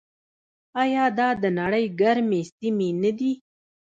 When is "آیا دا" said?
0.81-1.29